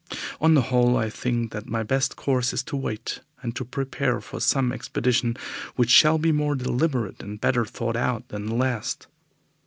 [0.41, 4.19] On the whole, I think that my best course is to wait, and to prepare
[4.19, 5.37] for some expedition
[5.75, 9.05] which shall be more deliberate and better thought out than the last.